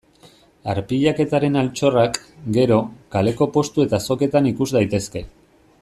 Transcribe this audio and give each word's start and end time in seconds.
Arpilaketaren 0.71 1.59
altxorrak, 1.61 2.17
gero, 2.57 2.79
kaleko 3.17 3.49
postu 3.59 3.85
eta 3.87 3.97
azoketan 4.05 4.49
ikus 4.55 4.73
daitezke. 4.79 5.25